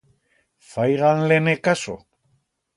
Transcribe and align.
Faigan-le-ne 0.69 1.55
caso. 1.65 1.95